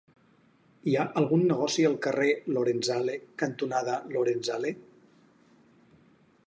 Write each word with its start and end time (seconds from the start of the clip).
Hi 0.91 0.95
ha 0.95 1.03
algun 1.21 1.43
negoci 1.49 1.85
al 1.89 1.97
carrer 2.05 2.29
Lorenzale 2.57 3.17
cantonada 3.43 4.01
Lorenzale? 4.17 4.75